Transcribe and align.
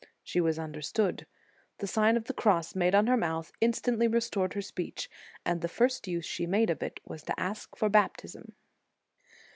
She 0.23 0.41
was 0.41 0.57
understood. 0.57 1.27
The 1.77 1.85
Sign 1.85 2.17
of 2.17 2.23
the 2.25 2.33
Cross 2.33 2.73
made 2.73 2.95
on 2.95 3.05
her 3.05 3.15
mouth 3.15 3.51
instantly 3.61 4.07
restored 4.07 4.53
her 4.55 4.61
speech, 4.63 5.11
and 5.45 5.61
the 5.61 5.67
first 5.67 6.07
use 6.07 6.25
she 6.25 6.47
made 6.47 6.71
of 6.71 6.81
it 6.81 6.99
was 7.05 7.21
to 7.25 7.39
ask 7.39 7.75
for 7.77 7.87
baptism. 7.87 8.55